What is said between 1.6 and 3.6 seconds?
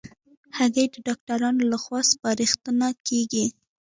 له خوا سپارښتنه کېږي.